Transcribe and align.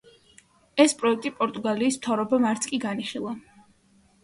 ეს 0.85 0.95
პროექტი 1.01 1.31
პორტუგალიის 1.41 2.01
მთავრობამ 2.01 2.51
არც 2.55 2.69
კი 2.73 2.83
განიხილა. 2.89 3.37